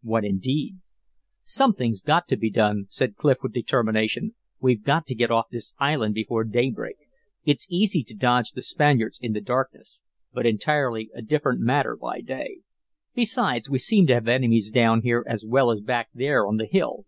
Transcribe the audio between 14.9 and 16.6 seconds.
here as well as back there on